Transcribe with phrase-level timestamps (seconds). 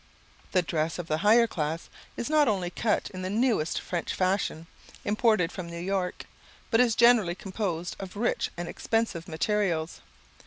[0.53, 4.65] The dress of the higher class is not only cut in the newest French fashion,
[5.05, 6.25] imported from New York,
[6.71, 10.01] but is generally composed of rich and expensive materials.